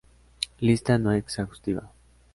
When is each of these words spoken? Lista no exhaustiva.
Lista 0.61 0.97
no 0.97 1.11
exhaustiva. 1.13 1.91